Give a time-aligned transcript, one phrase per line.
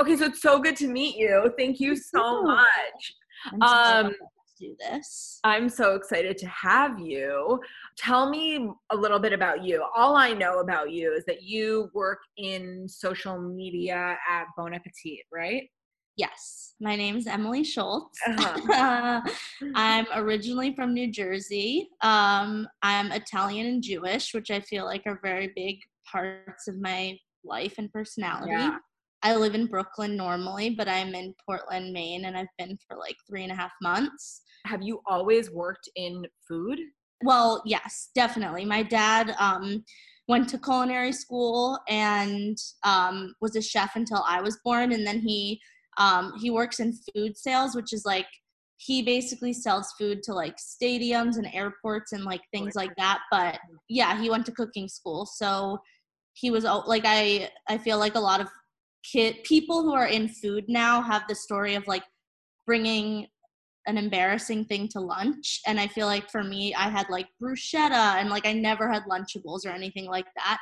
[0.00, 1.52] Okay, so it's so good to meet you.
[1.58, 3.14] Thank you so much.
[3.52, 4.18] I'm so Um, excited
[4.58, 5.40] to do this.
[5.44, 7.60] I'm so excited to have you.
[7.98, 9.84] Tell me a little bit about you.
[9.94, 15.26] All I know about you is that you work in social media at Bon Appetit,
[15.30, 15.68] right?
[16.16, 18.18] Yes, my name's Emily Schultz.
[18.26, 19.20] Uh-huh.
[19.74, 21.90] I'm originally from New Jersey.
[22.02, 25.76] Um, I'm Italian and Jewish, which I feel like are very big
[26.10, 28.52] parts of my life and personality.
[28.52, 28.78] Yeah.
[29.22, 33.16] I live in Brooklyn normally, but I'm in Portland, Maine, and I've been for like
[33.28, 34.42] three and a half months.
[34.66, 36.78] Have you always worked in food?
[37.22, 38.64] Well, yes, definitely.
[38.64, 39.84] My dad um,
[40.26, 45.20] went to culinary school and um, was a chef until I was born, and then
[45.20, 45.60] he
[45.98, 48.26] um, he works in food sales, which is like
[48.78, 53.20] he basically sells food to like stadiums and airports and like things like that.
[53.30, 53.58] But
[53.90, 55.78] yeah, he went to cooking school, so
[56.32, 58.48] he was like I I feel like a lot of
[59.02, 62.04] kid people who are in food now have the story of like
[62.66, 63.26] bringing
[63.86, 65.60] an embarrassing thing to lunch.
[65.66, 69.04] And i feel like for me i had like bruschetta and like i never had
[69.04, 70.58] lunchables or anything like that.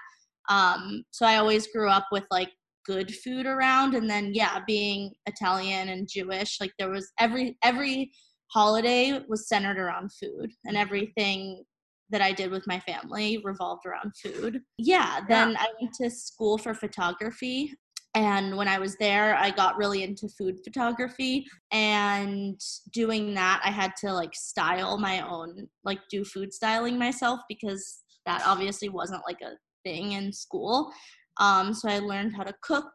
[0.48, 2.50] Um so i always grew up with like
[2.86, 3.94] good food around.
[3.94, 8.12] And then yeah being italian and jewish like there was every every
[8.50, 10.50] holiday was centered around food.
[10.64, 11.64] And everything
[12.10, 14.62] that i did with my family revolved around food.
[14.78, 17.74] Yeah then i went to school for photography
[18.18, 21.46] and when I was there, I got really into food photography.
[21.70, 22.60] And
[22.92, 28.00] doing that, I had to like style my own, like do food styling myself because
[28.26, 29.52] that obviously wasn't like a
[29.84, 30.90] thing in school.
[31.38, 32.90] Um, so I learned how to cook.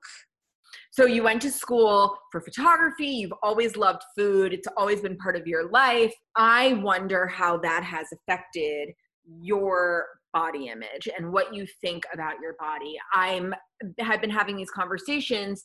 [0.91, 5.37] So you went to school for photography, you've always loved food, it's always been part
[5.37, 6.13] of your life.
[6.35, 8.89] I wonder how that has affected
[9.25, 12.97] your body image and what you think about your body.
[13.13, 13.53] I'm
[13.99, 15.63] have been having these conversations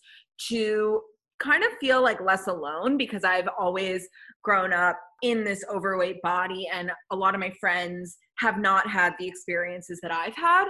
[0.49, 1.01] to
[1.39, 4.09] kind of feel like less alone because I've always
[4.43, 9.15] grown up in this overweight body and a lot of my friends have not had
[9.19, 10.67] the experiences that I've had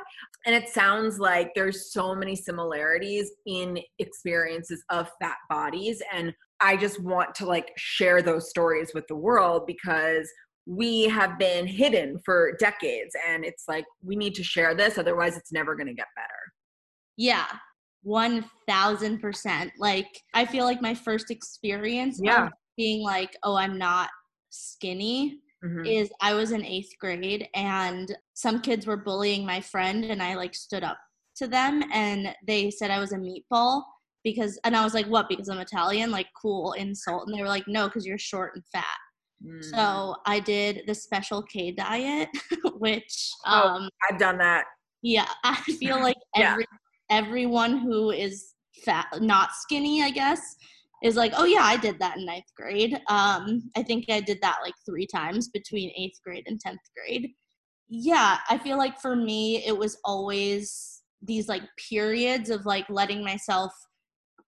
[0.46, 6.76] and it sounds like there's so many similarities in experiences of fat bodies and I
[6.76, 10.28] just want to like share those stories with the world because
[10.70, 15.34] we have been hidden for decades and it's like we need to share this otherwise
[15.34, 16.28] it's never going to get better
[17.16, 17.46] Yeah,
[18.06, 19.70] 1000%.
[19.78, 22.46] Like, I feel like my first experience Yeah.
[22.46, 24.10] of being like, oh, I'm not
[24.50, 25.86] skinny Mhm.
[25.86, 30.34] is I was in eighth grade and some kids were bullying my friend and I
[30.34, 30.98] like stood up
[31.36, 33.82] to them and they said I was a meatball
[34.22, 35.28] because and I was like, what?
[35.28, 36.10] Because I'm Italian?
[36.12, 37.26] Like cool insult.
[37.26, 38.84] And they were like, no, because you're short and fat.
[39.46, 39.64] Mm.
[39.64, 42.28] So I did the special K diet,
[42.78, 43.68] which Oh.
[43.68, 44.64] um I've done that
[45.02, 46.52] yeah, I feel like Yeah.
[46.52, 46.66] every
[47.10, 48.54] everyone who is
[48.84, 50.56] fat not skinny, I guess,
[51.02, 52.94] is like, oh yeah, I did that in ninth grade.
[53.08, 57.30] Um, I think I did that like three times between eighth grade and tenth grade.
[57.88, 63.24] Yeah, I feel like for me it was always these like periods of like letting
[63.24, 63.72] myself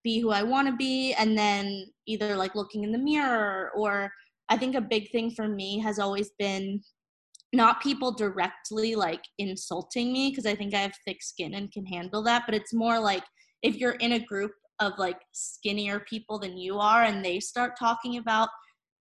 [0.05, 4.11] be who I want to be and then either like looking in the mirror or
[4.51, 6.81] I think a big thing for me has always been
[7.53, 11.87] not people directly like insulting me because I think I have thick skin and can
[11.87, 13.25] handle that, but it's more like
[13.63, 17.73] if you're in a group of like skinnier people than you are and they start
[17.79, 18.49] talking about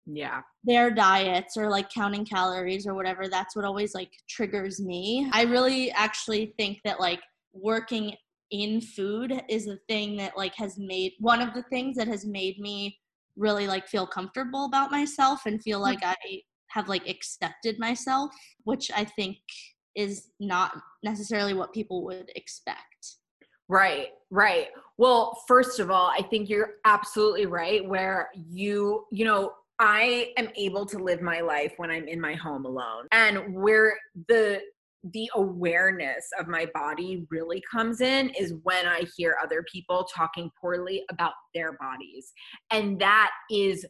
[0.06, 0.42] yeah.
[0.64, 5.30] their diets or like counting calories or whatever that's what always like triggers me.
[5.32, 7.22] I really actually think that like
[7.54, 8.16] working
[8.52, 12.26] in food is the thing that like has made one of the things that has
[12.26, 12.98] made me
[13.36, 15.84] really like feel comfortable about myself and feel mm.
[15.84, 16.16] like i
[16.68, 18.32] have like accepted myself
[18.64, 19.38] which i think
[19.96, 23.18] is not necessarily what people would expect
[23.70, 24.68] Right, right.
[24.98, 30.50] Well, first of all, I think you're absolutely right where you, you know, I am
[30.58, 33.06] able to live my life when I'm in my home alone.
[33.12, 33.96] And where
[34.28, 34.60] the
[35.04, 40.52] the awareness of my body really comes in is when I hear other people talking
[40.60, 42.34] poorly about their bodies.
[42.72, 43.86] And that is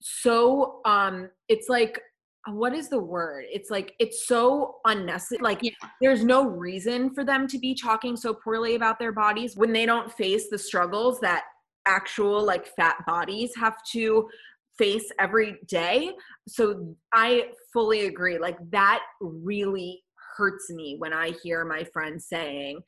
[0.00, 2.00] so um it's like
[2.46, 3.46] what is the word?
[3.50, 5.42] It's like it's so unnecessary.
[5.42, 5.70] Like Yeah.
[6.02, 9.86] there's no reason for them to be talking so poorly about their bodies when they
[9.86, 11.44] don't face the struggles that
[11.86, 14.28] actual like fat bodies have to
[14.76, 16.12] face every day.
[16.48, 18.38] So I fully agree.
[18.38, 20.03] Like that really
[20.36, 22.80] hurts me when I hear my friends saying,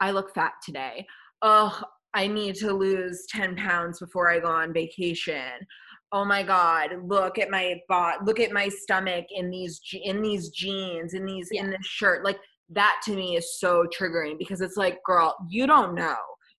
[0.00, 1.06] I look fat today.
[1.42, 1.80] Oh,
[2.14, 5.52] I need to lose 10 pounds before I go on vacation.
[6.12, 6.90] Oh my God!
[7.04, 8.24] Look at my bot.
[8.24, 12.24] Look at my stomach in these in these jeans in these in this shirt.
[12.24, 12.38] Like
[12.70, 16.16] that to me is so triggering because it's like, girl, you don't know.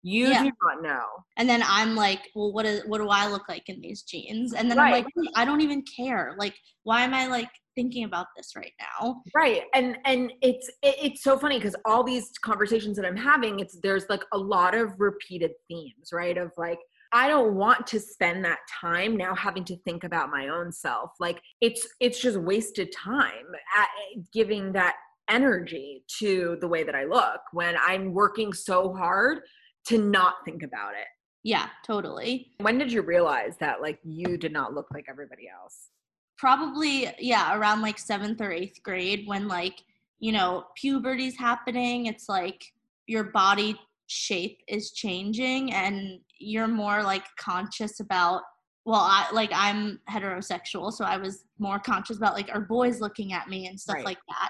[0.07, 0.44] You Yeah.
[0.44, 1.06] do not know.
[1.38, 4.54] And then I'm like, well, what is what do I look like in these jeans?
[4.54, 6.36] And then I'm like, "Wait, I don't even care.
[6.38, 9.21] Like, why am I like thinking about this right now?
[9.36, 13.59] right and and it's it, it's so funny because all these conversations that i'm having
[13.59, 16.80] it's there's like a lot of repeated themes right of like
[17.13, 21.12] i don't want to spend that time now having to think about my own self
[21.19, 23.45] like it's it's just wasted time
[23.77, 23.88] at
[24.33, 24.95] giving that
[25.30, 29.42] energy to the way that i look when i'm working so hard
[29.87, 31.07] to not think about it
[31.43, 32.51] Yeah, totally.
[32.59, 35.89] when did you realize that like you did not look like everybody else
[36.37, 39.73] Probably, yeah, around like seventh or eighth grade when like,
[40.19, 42.05] you know, puberty's happening.
[42.05, 42.63] It's like
[43.07, 43.75] your body
[44.05, 48.43] shape is changing and you're more like conscious about
[48.85, 53.33] well i like i'm heterosexual so i was more conscious about like are boys looking
[53.33, 54.05] at me and stuff Right.
[54.05, 54.49] like that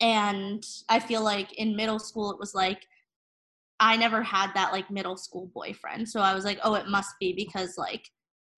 [0.00, 2.86] and i feel like in middle school it was like
[3.82, 7.14] i never had that like middle school boyfriend so i was like oh it must
[7.20, 8.08] be because like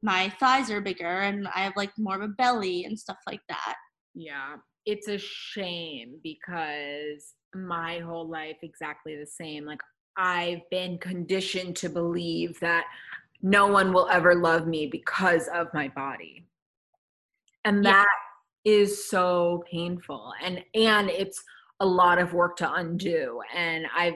[0.02, 3.40] my thighs are bigger and i have like more of a belly and stuff like
[3.48, 3.74] that
[4.14, 4.56] Yeah,
[4.86, 9.64] it's a shame because my whole life exactly the same.
[9.64, 9.80] Like
[10.16, 12.84] I've been conditioned to believe that
[13.42, 16.46] no one will ever love me because of my body.
[17.64, 17.92] And Yeah.
[17.92, 18.08] that
[18.64, 21.42] is so painful and and it's
[21.80, 24.14] a lot of work to undo and I've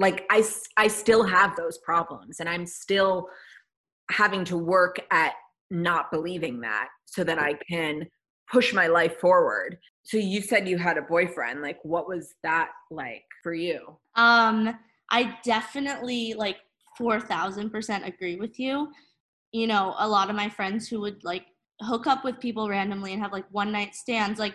[0.00, 0.42] like i
[0.76, 3.28] i still have those problems and I'm still
[4.10, 5.34] having to work at
[5.70, 8.06] not believing that so that I can
[8.50, 9.78] push my life forward.
[10.02, 11.62] So you said you had a boyfriend.
[11.62, 13.98] Like what was that like for you?
[14.16, 14.76] Um,
[15.10, 16.56] I definitely like
[17.00, 18.90] 4000% agree with you.
[19.52, 21.46] You know, a lot of my friends who would like
[21.82, 24.54] hook up with people randomly and have like one night stands, like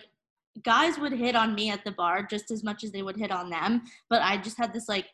[0.63, 3.31] guys would hit on me at the bar just as much as they would hit
[3.31, 3.83] on them.
[4.09, 5.07] But I just had this like,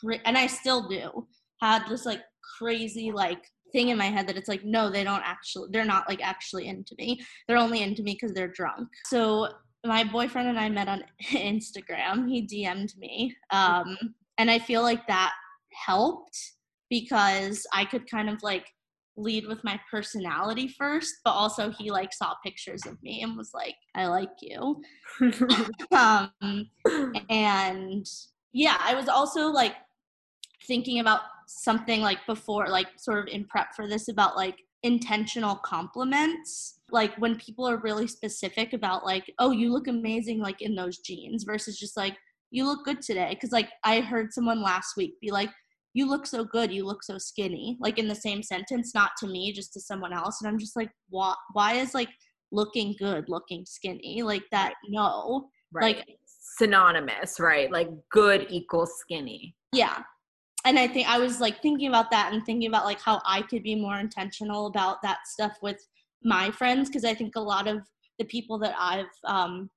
[0.00, 1.26] cra- and I still do,
[1.60, 2.22] had this like
[2.58, 6.08] crazy like thing in my head that it's like, no, they don't actually, they're not
[6.08, 7.20] like actually into me.
[7.46, 8.88] They're only into me because they're drunk.
[9.06, 9.48] So
[9.84, 12.28] my boyfriend and I met on Instagram.
[12.28, 13.34] He DM'd me.
[13.50, 13.96] Um,
[14.38, 15.32] and I feel like that
[15.72, 16.38] helped
[16.90, 18.66] because I could kind of like
[19.16, 23.52] lead with my personality first, but also he like saw pictures of me and was
[23.54, 24.82] like, I like you.
[25.92, 26.30] Um,
[27.30, 28.06] and
[28.52, 29.74] yeah, I was also like
[30.66, 35.56] thinking about something like before, like sort of in prep for this about like intentional
[35.56, 36.80] compliments.
[36.90, 40.98] Like when people are really specific about like, oh, you look amazing like in those
[40.98, 42.16] jeans versus just like,
[42.50, 43.36] you look good today.
[43.40, 45.50] Cause like I heard someone last week be like,
[45.96, 49.26] you look so good, you look so skinny, like in the same sentence, not to
[49.26, 50.40] me, just to someone else.
[50.40, 52.10] And I'm just like, why why is like
[52.52, 54.22] looking good looking skinny?
[54.22, 55.48] Like that no.
[55.72, 55.96] right.
[55.96, 56.06] Like
[56.58, 57.70] synonymous, right?
[57.70, 59.54] Like good equals skinny.
[59.72, 60.02] yeah
[60.66, 63.40] and i think i was like thinking about that and thinking about like how i
[63.42, 65.78] could be more intentional about that stuff with
[66.22, 67.78] my friends because i think a lot of
[68.18, 69.70] the people that i've um,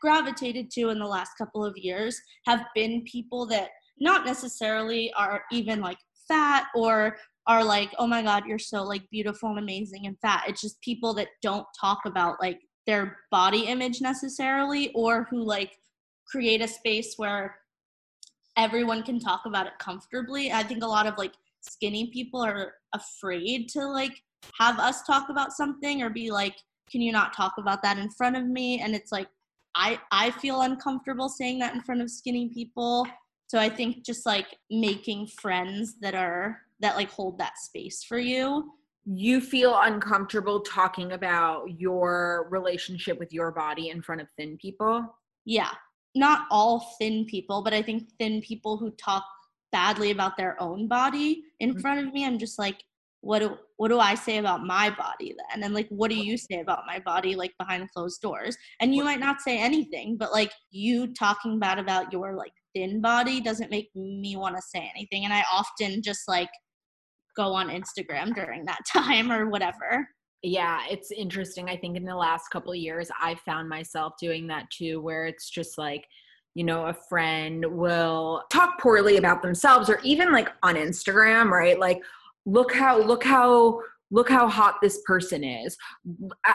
[0.00, 5.42] gravitated to in the last couple of years have been people that not necessarily are
[5.50, 5.98] even like
[6.28, 10.44] fat or are like oh my god you're so like beautiful and amazing and fat
[10.46, 15.72] it's just people that don't talk about like their body image necessarily or who like
[16.26, 17.56] create a space where
[18.56, 20.52] everyone can talk about it comfortably.
[20.52, 24.22] I think a lot of like skinny people are afraid to like
[24.58, 26.56] have us talk about something or be like,
[26.90, 28.80] can you not talk about that in front of me?
[28.80, 29.28] And it's like
[29.74, 33.06] I I feel uncomfortable saying that in front of skinny people.
[33.48, 38.18] So I think just like making friends that are that like hold that space for
[38.18, 38.72] you.
[39.04, 45.16] You feel uncomfortable talking about your relationship with your body in front of thin people?
[45.44, 45.70] Yeah.
[46.16, 49.24] Not all thin people, but I think thin people who talk
[49.70, 51.80] badly about their own body in Mhm.
[51.80, 52.82] front of me, I'm just like,
[53.20, 55.62] what do what do I say about my body then?
[55.62, 58.56] And like what do you say about my body like behind closed doors?
[58.80, 63.00] And you might not say anything, but like you talking bad about your like thin
[63.02, 65.24] body doesn't make me want to say anything.
[65.24, 66.48] And I often just like
[67.36, 70.08] go on Instagram during that time or whatever.
[70.42, 71.68] Yeah, it's interesting.
[71.68, 75.26] I think in the last couple of years, I've found myself doing that too, where
[75.26, 76.04] it's just like,
[76.54, 81.78] you know, a friend will talk poorly about themselves or even like on Instagram, right?
[81.78, 82.00] Like,
[82.46, 85.76] look how, look how, look how hot this person is,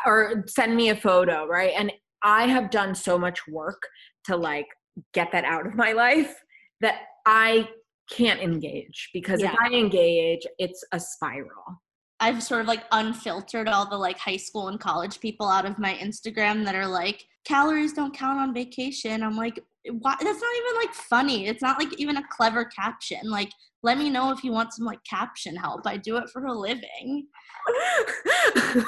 [0.05, 1.73] or send me a photo, right?
[1.77, 1.91] And
[2.23, 3.81] I have done so much work
[4.25, 4.67] to like
[5.13, 6.35] get that out of my life
[6.81, 7.67] that I
[8.09, 11.81] can't engage because if I engage, it's a spiral.
[12.21, 15.79] I've sort of like unfiltered all the like high school and college people out of
[15.79, 19.23] my Instagram that are like calories don't count on vacation.
[19.23, 19.59] I'm like,
[19.89, 20.15] why?
[20.19, 21.47] That's not even like funny.
[21.47, 23.29] It's not like even a clever caption.
[23.29, 23.49] Like,
[23.81, 25.87] let me know if you want some like caption help.
[25.87, 27.27] I do it for a living.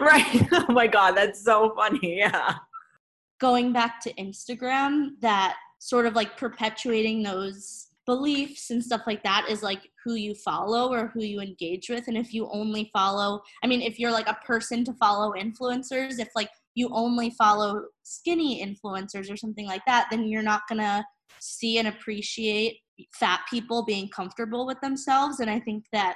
[0.00, 0.48] right.
[0.52, 2.18] Oh my God, that's so funny.
[2.18, 2.54] Yeah.
[3.40, 9.46] Going back to Instagram, that sort of like perpetuating those beliefs and stuff like that
[9.48, 12.08] is like who you follow or who you engage with.
[12.08, 16.18] And if you only follow i mean if you're like a person to follow influencers
[16.18, 20.80] if like you only follow skinny influencers or something like that then you're not going
[20.80, 21.04] to
[21.40, 22.78] see and appreciate
[23.14, 25.40] fat people being comfortable with themselves.
[25.40, 26.14] And i think that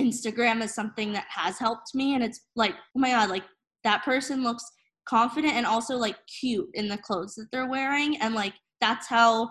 [0.00, 2.14] instagram is something that has helped me.
[2.14, 3.44] And it's like oh my god like
[3.84, 4.64] that person looks
[5.06, 8.16] confident and also like cute in the clothes that they're wearing.
[8.20, 9.50] And like that's how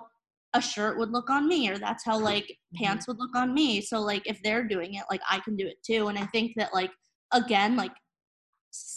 [0.53, 2.45] a shirt would look on me or that's how like
[2.75, 2.83] mm-hmm.
[2.83, 3.81] pants would look on me.
[3.81, 6.07] So like if they're doing it like i can do it too.
[6.07, 6.91] And i think that like
[7.31, 7.91] again like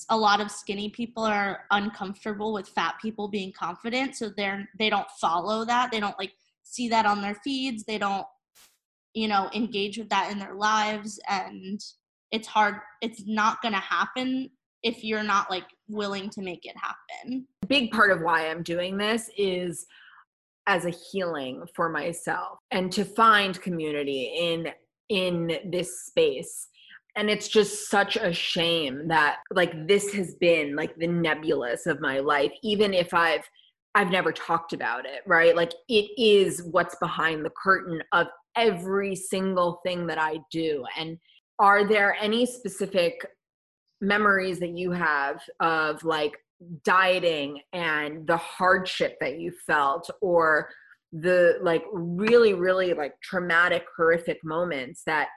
[0.09, 4.17] a lot of skinny people are uncomfortable with fat people being confident.
[4.17, 5.91] So they're they don't follow that.
[5.91, 6.33] They don't like
[6.63, 7.85] see that on their feeds.
[7.85, 8.27] They don't
[9.15, 11.21] you know engage with that in their lives.
[11.29, 11.81] And
[12.33, 14.51] it's hard it's not going to happen
[14.83, 17.47] if you're not like willing to make it happen.
[17.67, 19.87] Big part of why i'm doing this is
[20.67, 24.69] as a healing for myself and to find community in
[25.09, 26.69] in this space.
[27.15, 32.01] And it's just such a shame that like this has been like the nebulous of
[32.01, 33.49] my life even if i've
[33.95, 35.57] i've never talked about it right?
[35.57, 40.85] Like it is what's behind the curtain of every single thing that i do.
[40.99, 41.19] And
[41.59, 43.15] are there any specific
[44.01, 46.37] memories that you have of like
[46.85, 50.69] dieting and the hardship that you felt or
[51.13, 55.29] the like really really like traumatic horrific moments that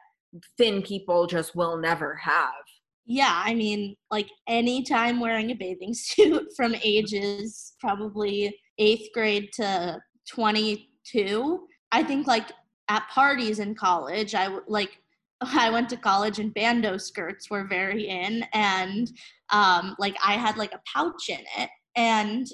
[0.57, 2.63] thin people just will never have.
[3.05, 9.99] Yeah i mean like anytime wearing a bathing suit from ages probably eighth grade to
[10.29, 12.51] 22 i think like
[12.87, 14.99] at parties in college i like
[15.41, 19.11] I went to college and bandeau skirts were very in and
[19.51, 21.69] um like I had like a pouch in it.
[21.95, 22.47] And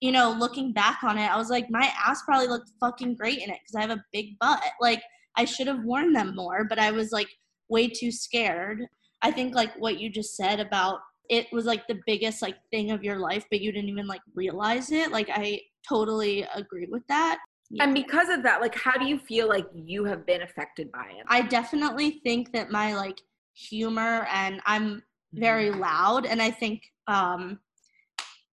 [0.00, 3.38] you know looking back on it I was like my ass probably looked fucking great
[3.38, 4.62] in it cuz I have a big butt.
[4.80, 5.02] Like
[5.36, 7.28] I should have worn them more but I was like
[7.68, 8.82] way too scared.
[9.22, 11.00] I think like what you just said about
[11.30, 14.20] it was like the biggest like thing of your life but you didn't even like
[14.34, 17.38] realize it like I totally agree with that
[17.74, 17.84] yeah.
[17.84, 21.06] And because of that, like, how do you feel like you have been affected by
[21.18, 21.24] it?
[21.28, 23.20] I definitely think that my like
[23.54, 25.02] humor and I'm
[25.32, 25.80] very mm-hmm.
[25.80, 27.58] loud, and I think um,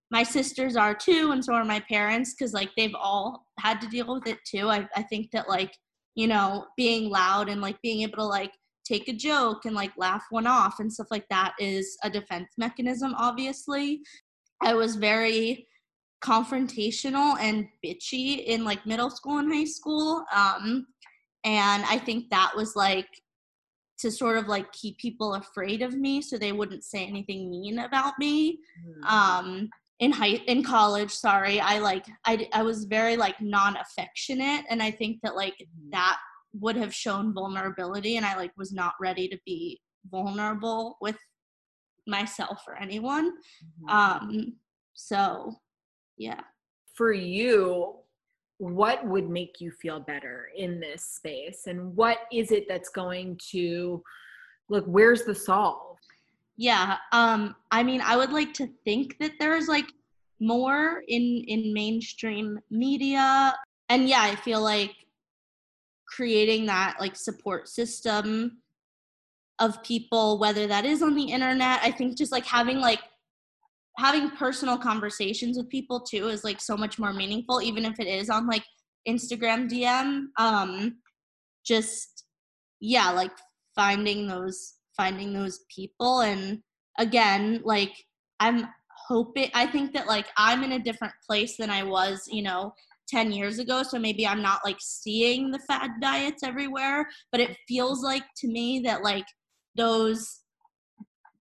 [0.10, 3.88] my sisters are too, and so are my parents because like they've all had to
[3.88, 4.70] deal with it too.
[4.70, 5.76] I I think that like
[6.16, 8.52] you know being loud and like being able to like
[8.84, 12.50] take a joke and like laugh one off and stuff like that is a defense
[12.58, 13.14] mechanism.
[13.18, 14.02] Obviously,
[14.64, 15.68] I was very
[16.24, 20.24] confrontational and bitchy in like middle school and high school.
[20.34, 20.88] Um,
[21.44, 23.08] and I think that was like
[24.00, 27.80] to sort of like keep people afraid of me so they wouldn't say anything mean
[27.80, 28.60] about me.
[28.88, 29.12] Mm.
[29.12, 34.82] Um, in high in college, sorry, I like I I was very like non-affectionate and
[34.82, 35.92] I think that like mm-hmm.
[35.92, 36.18] that
[36.54, 41.18] would have shown vulnerability and I like was not ready to be vulnerable with
[42.08, 43.32] myself or anyone.
[43.32, 43.90] Mm-hmm.
[43.90, 44.54] Um
[44.94, 45.56] so
[46.22, 46.42] yeah.
[46.94, 47.96] For you
[48.60, 51.64] what would make you feel better in this space?
[51.66, 54.04] And what is it that's going to
[54.70, 55.98] look where's the solve?
[56.58, 59.90] Yeah um i mean i would like to think that there's like
[60.40, 63.56] more in in mainstream media.
[63.90, 64.94] And yeah i feel like
[66.06, 68.60] creating that like support system
[69.58, 73.00] of people whether that is on the internet i think just like having like
[73.98, 78.08] having personal conversations with people too is like so much more meaningful even if it
[78.08, 78.64] is on like
[79.08, 80.96] instagram dm um
[81.66, 82.26] just
[82.80, 83.32] yeah like
[83.76, 86.22] finding those finding those people.
[86.22, 86.60] And
[87.00, 87.94] again like
[88.42, 88.68] i'm
[89.08, 92.74] hoping i think that like i'm in a different place than i was you know
[93.08, 93.82] 10 years ago.
[93.82, 98.48] So maybe i'm not like seeing the fad diets everywhere but it feels like to
[98.48, 99.26] me that like
[99.76, 100.42] those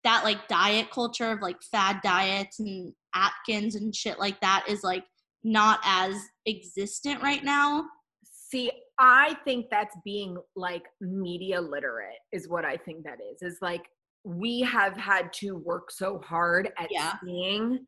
[0.03, 4.83] that like diet culture of like fad diets and Atkins and shit like that is
[4.83, 5.03] like
[5.43, 6.15] not as
[6.47, 7.85] existent right now.
[8.23, 13.41] See, I think that's being like media literate is what I think that is.
[13.41, 13.85] Is like
[14.23, 17.13] we have had to work so hard at yeah.
[17.23, 17.85] seeing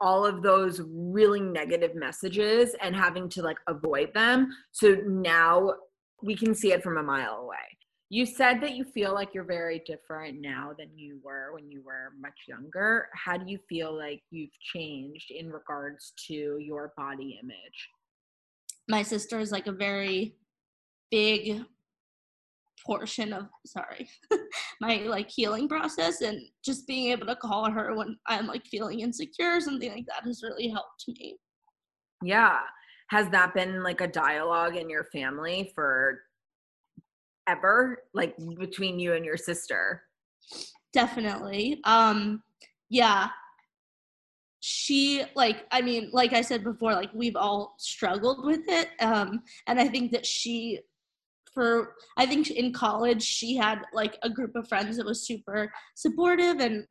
[0.00, 4.48] all of those really negative messages and having to like avoid them.
[4.72, 5.72] So now
[6.22, 7.56] we can see it from a mile away
[8.08, 11.82] You said that you feel like you're very different now than you were when you
[11.84, 13.08] were much younger.
[13.14, 17.88] How do you feel like you've changed in regards to your body image?
[18.88, 20.36] My sister is like a very
[21.10, 21.64] big
[22.84, 24.08] portion of sorry
[24.80, 29.00] my like healing process and just being able to call her when i'm like feeling
[29.00, 31.36] insecure or something like that has really helped me
[32.22, 32.58] yeah
[33.08, 36.20] has that been like a dialogue in your family for
[37.46, 40.02] ever like between you and your sister?
[40.92, 41.80] Definitely.
[41.84, 42.42] Um
[42.88, 43.28] yeah.
[44.60, 49.42] She like i mean like i said before like we've all struggled with it um
[49.68, 50.80] and i think that she
[51.54, 55.72] for i think in college she had like a group of friends that was super
[55.94, 56.84] supportive and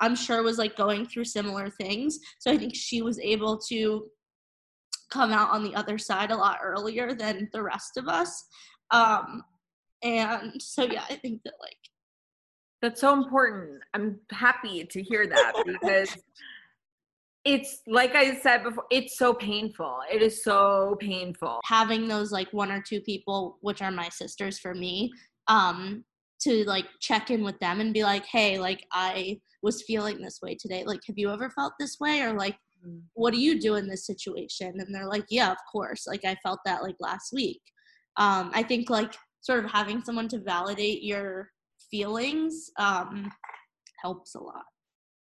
[0.00, 2.18] i'm sure was like going through similar things.
[2.38, 4.06] So i think she was able to
[5.10, 8.44] come out on the other side a lot earlier than the rest of us.
[8.90, 9.42] Um
[10.02, 11.76] and so yeah i think that like
[12.82, 13.82] that's so important.
[13.94, 16.16] I'm happy to hear that because
[17.46, 20.00] it's like i said before it's so painful.
[20.12, 21.60] It is so painful.
[21.64, 25.10] Having those like one or two people which are my sisters for me
[25.48, 26.04] um
[26.42, 30.40] to like check in with them and be like hey like i was feeling this
[30.42, 30.84] way today.
[30.86, 32.22] Like have you ever felt this way?
[32.22, 33.00] Or like mm.
[33.14, 34.74] what do you do in this situation?
[34.78, 36.06] And they're like yeah of course.
[36.06, 37.60] Like i felt that like last week.
[38.16, 41.50] Um i think like sort of having someone to validate your
[41.90, 43.30] feelings um,
[44.02, 44.64] helps a lot.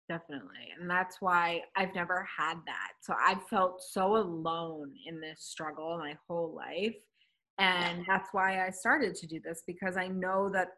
[0.08, 0.72] Definitely.
[0.78, 2.92] And that's why I've never had that.
[3.02, 6.94] So I've felt so alone in this struggle my whole life.
[7.58, 10.68] And that's why I started to do this because I know that,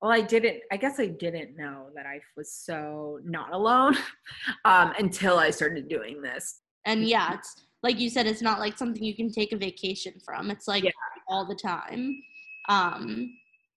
[0.00, 3.96] well, I didn't, I guess I didn't know that I was so not alone
[4.64, 6.60] um, until I started doing this.
[6.84, 10.14] And yeah, it's like you said, it's not like something you can take a vacation
[10.24, 10.50] from.
[10.50, 10.90] It's like yeah.
[11.28, 12.22] all the time
[12.68, 13.30] um,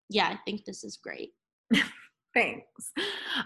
[0.10, 1.32] yeah, I think this is great.
[2.34, 2.66] Thanks.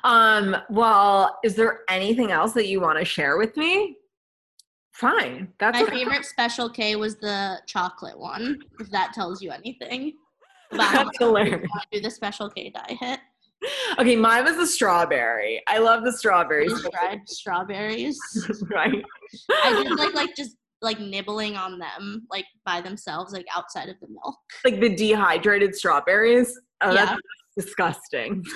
[0.04, 3.98] Um, well, is there anything else that you want to share with me?
[4.94, 5.50] Fine.
[5.60, 10.14] That's my favorite special K was the chocolate one, if that tells you anything.
[10.72, 11.70] That's hilarious.
[11.92, 13.20] Do the special K diet.
[14.00, 15.62] Okay, mine was the strawberry.
[15.68, 16.74] I love the strawberries.
[16.92, 18.18] Dried strawberries.
[18.70, 19.04] right.
[19.64, 20.56] I did like like just
[20.86, 25.76] like nibbling on them like by themselves like outside of the milk like the dehydrated
[25.76, 27.06] strawberries oh, yeah.
[27.06, 27.22] that's
[27.58, 28.44] disgusting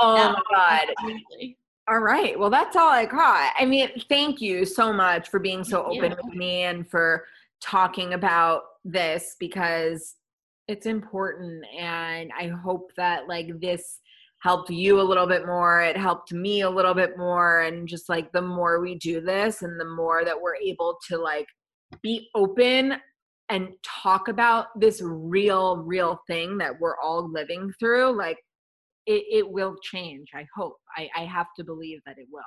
[0.00, 1.58] oh my god absolutely.
[1.88, 5.64] all right well that's all i got i mean thank you so much for being
[5.64, 6.16] so thank open you.
[6.24, 7.26] with me and for
[7.60, 10.14] talking about this because
[10.68, 14.00] it's important and i hope that like this
[14.44, 18.10] helped you a little bit more it helped me a little bit more and just
[18.10, 21.46] like the more we do this and the more that we're able to like
[22.02, 22.94] be open
[23.48, 28.36] and talk about this real real thing that we're all living through like
[29.06, 30.76] it, it will change i hope.
[30.94, 32.42] I, I have to believe that it will.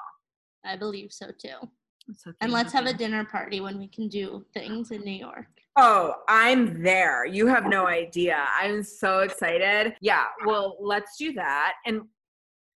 [0.63, 1.67] I believe so too
[2.15, 5.47] so and let's have a dinner party when we can do things in New York.
[5.75, 7.25] Oh, I'm there.
[7.25, 8.45] You have no idea.
[8.59, 9.95] I'm so excited.
[10.01, 11.73] Yeah, well, let's do that.
[11.85, 12.01] And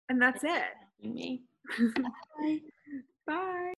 [0.09, 0.73] and that's it.
[1.01, 1.41] Me.
[1.79, 2.59] Bye.
[3.25, 3.61] Bye.